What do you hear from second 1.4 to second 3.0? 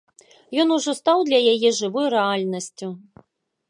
яе жывой рэальнасцю.